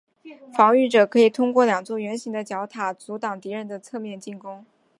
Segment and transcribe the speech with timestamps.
[0.57, 4.65] 防御者可以通过两座圆形的角塔阻挡敌人的侧面进攻。